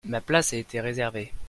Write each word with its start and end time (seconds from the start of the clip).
Ma 0.03 0.19
place 0.19 0.53
a 0.53 0.57
été 0.59 0.81
réservée. 0.81 1.31